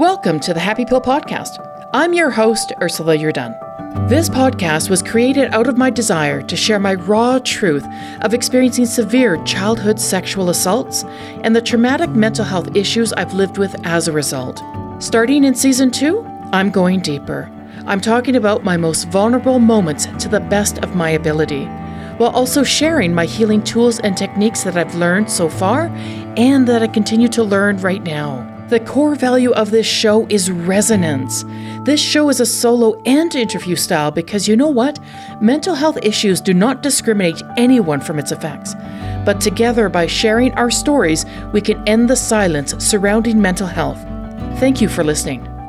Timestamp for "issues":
12.74-13.12, 36.04-36.40